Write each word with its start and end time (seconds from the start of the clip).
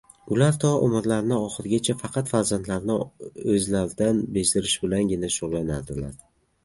ular 0.35 0.55
to 0.61 0.69
umrlarining 0.85 1.35
oxirigacha 1.47 1.95
faqat 1.99 2.31
farzandlarini 2.33 2.95
o‘zlaridan 3.57 4.25
bezdirish 4.39 4.77
bilangina 4.87 5.35
shug‘ullanadilar. 5.37 6.19